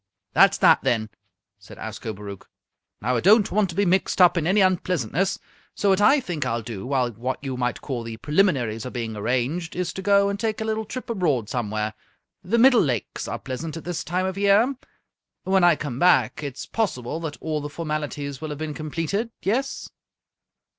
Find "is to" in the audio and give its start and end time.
9.75-10.01